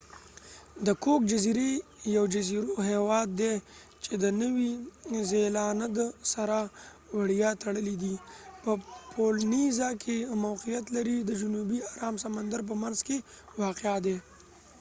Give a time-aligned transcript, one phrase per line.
[0.85, 1.71] د کوک جزیری
[2.15, 3.53] یو جزیروي هیواد دي
[4.03, 4.71] چې د نوي
[5.29, 5.97] زیلاند
[6.33, 6.57] سره
[7.17, 8.15] وړیا تړلی دي
[8.63, 8.71] په
[9.13, 13.17] پولینیزا کې موقعیت لري د جنوبی ارام سمندر په منځ کې
[13.61, 14.17] واقع دي